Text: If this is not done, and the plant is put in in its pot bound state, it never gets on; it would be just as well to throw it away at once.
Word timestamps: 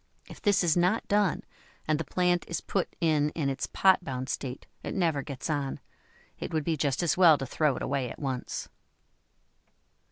If 0.27 0.41
this 0.41 0.63
is 0.63 0.75
not 0.75 1.07
done, 1.07 1.43
and 1.87 1.99
the 1.99 2.03
plant 2.03 2.43
is 2.47 2.59
put 2.59 2.95
in 3.01 3.29
in 3.35 3.49
its 3.49 3.67
pot 3.67 4.03
bound 4.03 4.29
state, 4.29 4.65
it 4.81 4.95
never 4.95 5.21
gets 5.21 5.47
on; 5.47 5.79
it 6.39 6.51
would 6.51 6.63
be 6.63 6.75
just 6.75 7.03
as 7.03 7.17
well 7.17 7.37
to 7.37 7.45
throw 7.45 7.75
it 7.75 7.83
away 7.83 8.09
at 8.09 8.17
once. 8.17 8.67